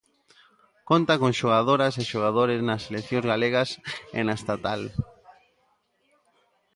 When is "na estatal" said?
4.27-4.81